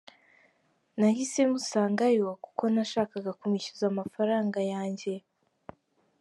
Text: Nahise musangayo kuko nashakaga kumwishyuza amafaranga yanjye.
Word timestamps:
Nahise 0.97 1.39
musangayo 1.51 2.25
kuko 2.43 2.63
nashakaga 2.73 3.31
kumwishyuza 3.39 3.85
amafaranga 3.93 4.59
yanjye. 4.73 5.13